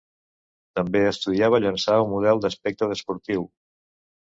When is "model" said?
2.15-2.43